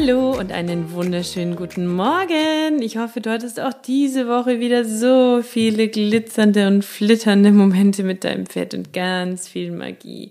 [0.00, 2.80] Hallo und einen wunderschönen guten Morgen.
[2.82, 8.22] Ich hoffe, du hattest auch diese Woche wieder so viele glitzernde und flitternde Momente mit
[8.22, 10.30] deinem Pferd und ganz viel Magie.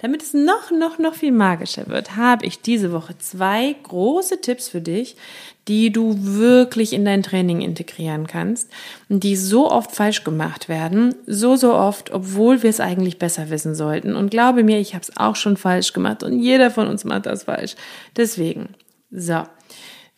[0.00, 4.68] Damit es noch, noch, noch viel magischer wird, habe ich diese Woche zwei große Tipps
[4.68, 5.16] für dich,
[5.66, 8.70] die du wirklich in dein Training integrieren kannst
[9.08, 13.50] und die so oft falsch gemacht werden, so, so oft, obwohl wir es eigentlich besser
[13.50, 14.14] wissen sollten.
[14.14, 17.26] Und glaube mir, ich habe es auch schon falsch gemacht und jeder von uns macht
[17.26, 17.74] das falsch.
[18.16, 18.68] Deswegen
[19.10, 19.44] so.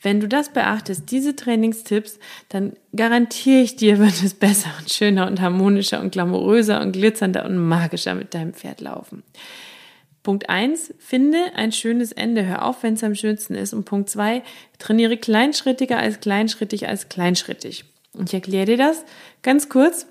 [0.02, 5.26] Wenn du das beachtest, diese Trainingstipps, dann garantiere ich dir, wird es besser und schöner
[5.26, 9.22] und harmonischer und glamouröser und glitzernder und magischer mit deinem Pferd laufen.
[10.22, 12.46] Punkt eins: finde ein schönes Ende.
[12.46, 13.72] Hör auf, wenn es am schönsten ist.
[13.72, 14.42] Und Punkt zwei:
[14.78, 17.84] trainiere kleinschrittiger als kleinschrittig als kleinschrittig.
[18.12, 19.04] Und ich erkläre dir das
[19.42, 20.06] ganz kurz.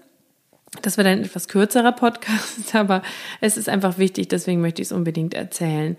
[0.83, 3.01] Das wird ein etwas kürzerer Podcast, aber
[3.41, 5.97] es ist einfach wichtig, deswegen möchte ich es unbedingt erzählen.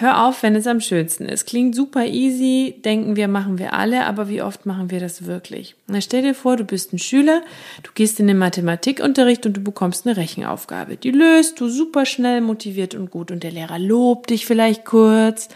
[0.00, 1.44] Hör auf, wenn es am schönsten ist.
[1.44, 5.76] Klingt super easy, denken wir, machen wir alle, aber wie oft machen wir das wirklich?
[5.88, 7.42] Na, stell dir vor, du bist ein Schüler,
[7.82, 10.96] du gehst in den Mathematikunterricht und du bekommst eine Rechenaufgabe.
[10.96, 15.50] Die löst du super schnell, motiviert und gut und der Lehrer lobt dich vielleicht kurz.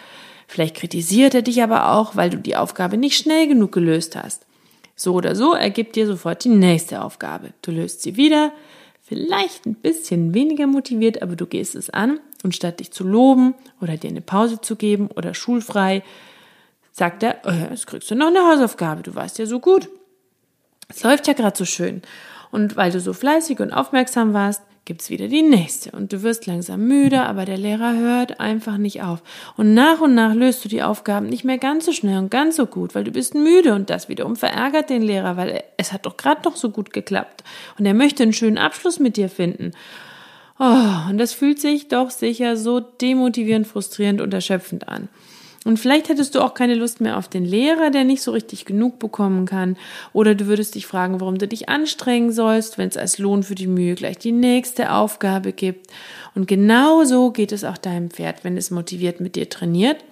[0.46, 4.44] Vielleicht kritisiert er dich aber auch, weil du die Aufgabe nicht schnell genug gelöst hast.
[4.94, 7.54] So oder so ergibt dir sofort die nächste Aufgabe.
[7.62, 8.52] Du löst sie wieder,
[9.04, 13.54] vielleicht ein bisschen weniger motiviert, aber du gehst es an und statt dich zu loben
[13.80, 16.02] oder dir eine Pause zu geben oder schulfrei,
[16.90, 19.88] sagt er, äh, jetzt kriegst du noch eine Hausaufgabe, du warst ja so gut.
[20.88, 22.02] Es läuft ja gerade so schön.
[22.50, 25.90] Und weil du so fleißig und aufmerksam warst, gibt's wieder die nächste.
[25.92, 29.22] Und du wirst langsam müde, aber der Lehrer hört einfach nicht auf.
[29.56, 32.56] Und nach und nach löst du die Aufgaben nicht mehr ganz so schnell und ganz
[32.56, 36.06] so gut, weil du bist müde und das wiederum verärgert den Lehrer, weil es hat
[36.06, 37.44] doch gerade noch so gut geklappt.
[37.78, 39.72] Und er möchte einen schönen Abschluss mit dir finden.
[40.58, 45.08] Oh, und das fühlt sich doch sicher so demotivierend, frustrierend und erschöpfend an.
[45.64, 48.66] Und vielleicht hättest du auch keine Lust mehr auf den Lehrer, der nicht so richtig
[48.66, 49.76] genug bekommen kann.
[50.12, 53.54] Oder du würdest dich fragen, warum du dich anstrengen sollst, wenn es als Lohn für
[53.54, 55.90] die Mühe gleich die nächste Aufgabe gibt.
[56.34, 60.04] Und genau so geht es auch deinem Pferd, wenn es motiviert mit dir trainiert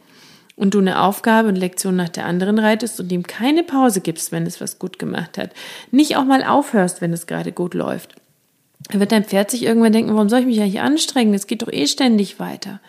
[0.56, 4.32] und du eine Aufgabe und Lektion nach der anderen reitest und ihm keine Pause gibst,
[4.32, 5.50] wenn es was gut gemacht hat.
[5.90, 8.14] Nicht auch mal aufhörst, wenn es gerade gut läuft.
[8.90, 11.34] Dann wird dein Pferd sich irgendwann denken, warum soll ich mich eigentlich anstrengen?
[11.34, 12.80] Es geht doch eh ständig weiter.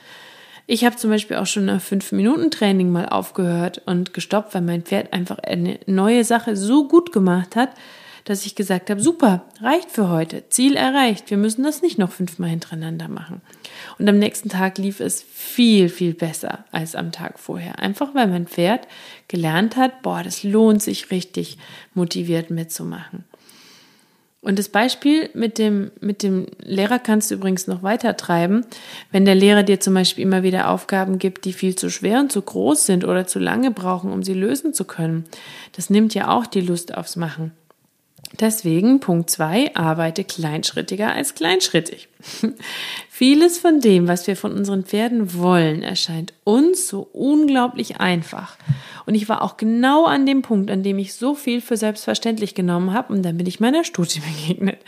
[0.66, 4.62] Ich habe zum Beispiel auch schon nach fünf Minuten Training mal aufgehört und gestoppt, weil
[4.62, 7.72] mein Pferd einfach eine neue Sache so gut gemacht hat,
[8.24, 12.12] dass ich gesagt habe, super, reicht für heute, Ziel erreicht, wir müssen das nicht noch
[12.12, 13.41] fünfmal hintereinander machen.
[14.00, 17.79] Und am nächsten Tag lief es viel, viel besser als am Tag vorher.
[17.79, 18.88] Einfach weil mein Pferd
[19.28, 21.57] gelernt hat, boah, das lohnt sich richtig
[21.94, 23.25] motiviert mitzumachen.
[24.44, 28.66] Und das Beispiel mit dem, mit dem Lehrer kannst du übrigens noch weiter treiben.
[29.09, 32.30] Wenn der Lehrer dir zum Beispiel immer wieder Aufgaben gibt, die viel zu schwer und
[32.30, 35.24] zu groß sind oder zu lange brauchen, um sie lösen zu können.
[35.78, 37.53] Das nimmt ja auch die Lust aufs Machen.
[38.40, 42.08] Deswegen Punkt zwei: arbeite kleinschrittiger als kleinschrittig.
[43.10, 48.58] Vieles von dem, was wir von unseren Pferden wollen, erscheint uns so unglaublich einfach.
[49.06, 52.56] Und ich war auch genau an dem Punkt, an dem ich so viel für selbstverständlich
[52.56, 54.79] genommen habe und dann bin ich meiner Studie begegnet.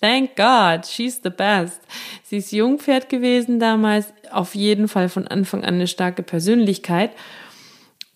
[0.00, 1.80] Thank God, she's the best.
[2.24, 7.10] Sie ist Jungpferd gewesen damals, auf jeden Fall von Anfang an eine starke Persönlichkeit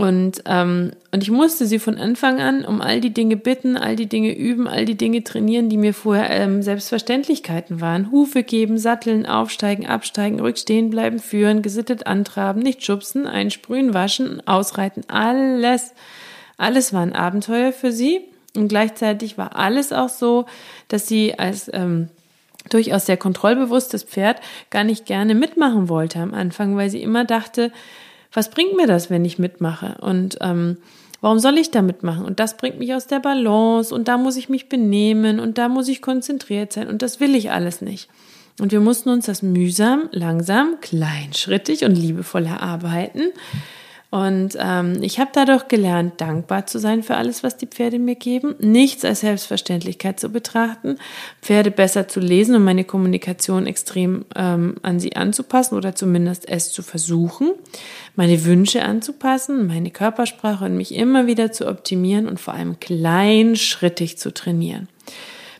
[0.02, 3.94] und, ähm, und ich musste sie von Anfang an um all die Dinge bitten, all
[3.94, 8.10] die Dinge üben, all die Dinge trainieren, die mir vorher ähm, Selbstverständlichkeiten waren.
[8.10, 15.04] Hufe geben, satteln, aufsteigen, absteigen, rückstehen bleiben, führen, gesittet antraben, nicht schubsen, einsprühen, waschen, ausreiten,
[15.06, 15.94] alles.
[16.56, 18.22] Alles war ein Abenteuer für sie.
[18.56, 20.46] Und gleichzeitig war alles auch so,
[20.88, 22.08] dass sie als ähm,
[22.70, 24.40] durchaus sehr kontrollbewusstes Pferd
[24.70, 27.70] gar nicht gerne mitmachen wollte am Anfang, weil sie immer dachte,
[28.32, 29.96] Was bringt mir das, wenn ich mitmache?
[30.00, 30.78] Und ähm,
[31.20, 32.24] warum soll ich da mitmachen?
[32.24, 35.68] Und das bringt mich aus der Balance und da muss ich mich benehmen und da
[35.68, 38.08] muss ich konzentriert sein und das will ich alles nicht.
[38.60, 43.32] Und wir mussten uns das mühsam, langsam, kleinschrittig und liebevoll erarbeiten.
[44.12, 48.14] Und ähm, ich habe dadurch gelernt, dankbar zu sein für alles, was die Pferde mir
[48.14, 50.98] geben, nichts als Selbstverständlichkeit zu betrachten,
[51.40, 56.72] Pferde besser zu lesen und meine Kommunikation extrem ähm, an sie anzupassen oder zumindest es
[56.72, 57.52] zu versuchen,
[58.14, 64.18] meine Wünsche anzupassen, meine Körpersprache und mich immer wieder zu optimieren und vor allem kleinschrittig
[64.18, 64.88] zu trainieren.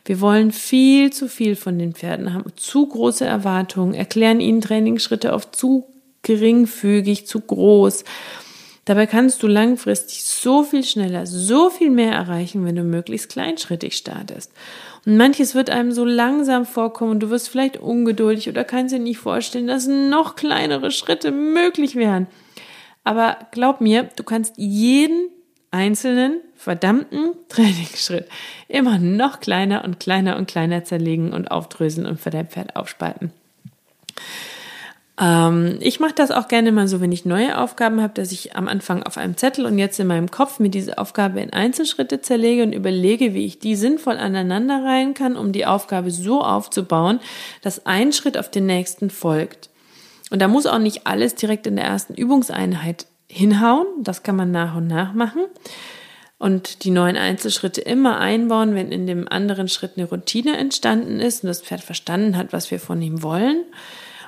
[0.05, 5.33] Wir wollen viel zu viel von den Pferden haben, zu große Erwartungen, erklären ihnen Trainingsschritte
[5.33, 5.87] oft zu
[6.23, 8.05] geringfügig, zu groß
[8.85, 13.97] Dabei kannst du langfristig so viel schneller, so viel mehr erreichen, wenn du möglichst kleinschrittig
[13.97, 14.51] startest.
[15.07, 18.99] Und manches wird einem so langsam vorkommen und du wirst vielleicht ungeduldig oder kannst dir
[18.99, 22.27] nicht vorstellen, dass noch kleinere Schritte möglich wären.
[23.05, 25.29] Aber glaub mir, du kannst jeden
[25.71, 28.29] einzelnen verdammten Trainingsschritt
[28.69, 33.33] immer noch kleiner und kleiner und kleiner zerlegen und aufdröseln und für dein Pferd aufspalten.
[35.21, 38.57] Ähm, ich mache das auch gerne mal so, wenn ich neue Aufgaben habe, dass ich
[38.57, 42.21] am Anfang auf einem Zettel und jetzt in meinem Kopf mir diese Aufgabe in Einzelschritte
[42.21, 47.21] zerlege und überlege, wie ich die sinnvoll aneinander reihen kann, um die Aufgabe so aufzubauen,
[47.63, 49.69] dass ein Schritt auf den nächsten folgt.
[50.33, 53.87] Und da muss auch nicht alles direkt in der ersten Übungseinheit hinhauen.
[53.99, 55.43] Das kann man nach und nach machen.
[56.39, 61.45] Und die neuen Einzelschritte immer einbauen, wenn in dem anderen Schritt eine Routine entstanden ist
[61.45, 63.63] und das Pferd verstanden hat, was wir von ihm wollen.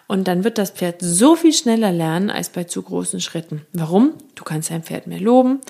[0.06, 3.62] Und dann wird das Pferd so viel schneller lernen als bei zu großen Schritten.
[3.72, 4.12] Warum?
[4.34, 5.60] Du kannst dein Pferd mehr loben.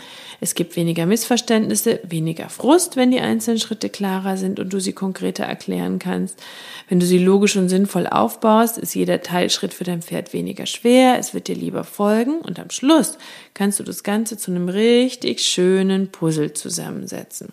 [0.40, 4.92] Es gibt weniger Missverständnisse, weniger Frust, wenn die einzelnen Schritte klarer sind und du sie
[4.92, 6.42] konkreter erklären kannst.
[6.88, 11.16] Wenn du sie logisch und sinnvoll aufbaust, ist jeder Teilschritt für dein Pferd weniger schwer,
[11.18, 13.18] es wird dir lieber folgen und am Schluss
[13.54, 17.52] kannst du das Ganze zu einem richtig schönen Puzzle zusammensetzen.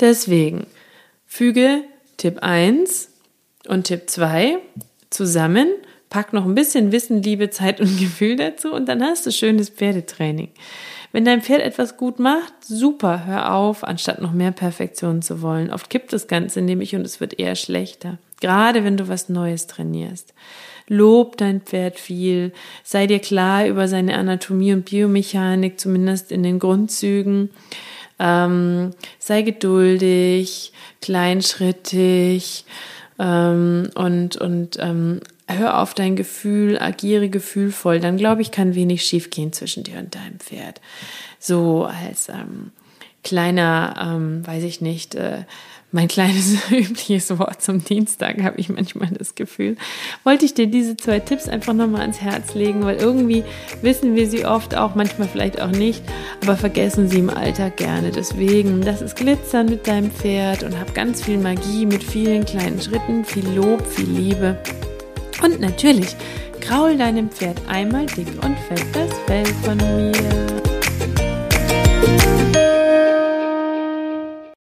[0.00, 0.66] Deswegen
[1.26, 1.84] füge
[2.16, 3.10] Tipp 1
[3.68, 4.58] und Tipp 2
[5.12, 5.68] zusammen,
[6.10, 9.70] pack noch ein bisschen Wissen, Liebe, Zeit und Gefühl dazu und dann hast du schönes
[9.70, 10.50] Pferdetraining.
[11.12, 15.70] Wenn dein Pferd etwas gut macht, super, hör auf, anstatt noch mehr Perfektion zu wollen.
[15.70, 18.16] Oft kippt das Ganze nämlich und es wird eher schlechter.
[18.40, 20.32] Gerade wenn du was Neues trainierst.
[20.88, 26.58] Lob dein Pferd viel, sei dir klar über seine Anatomie und Biomechanik, zumindest in den
[26.58, 27.50] Grundzügen.
[28.18, 32.64] Ähm, sei geduldig, kleinschrittig,
[33.22, 39.04] ähm, und, und ähm, hör auf dein Gefühl, agiere gefühlvoll, dann glaube ich, kann wenig
[39.04, 40.80] schiefgehen zwischen dir und deinem Pferd.
[41.38, 42.72] So als ähm,
[43.22, 45.44] kleiner, ähm, weiß ich nicht, äh,
[45.92, 49.76] mein kleines übliches Wort zum Dienstag, habe ich manchmal das Gefühl.
[50.24, 53.44] Wollte ich dir diese zwei Tipps einfach nochmal ans Herz legen, weil irgendwie
[53.82, 56.02] wissen wir sie oft auch, manchmal vielleicht auch nicht,
[56.42, 58.10] aber vergessen sie im Alltag gerne.
[58.10, 62.80] Deswegen, das ist Glitzern mit deinem Pferd und hab ganz viel Magie mit vielen kleinen
[62.80, 64.58] Schritten, viel Lob, viel Liebe.
[65.42, 66.16] Und natürlich,
[66.60, 70.71] kraul deinem Pferd einmal dick und fett das Fell von mir.